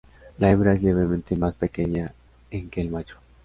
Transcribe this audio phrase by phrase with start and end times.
[0.39, 2.11] La hembra es levemente más pequeña
[2.49, 3.17] en que el macho.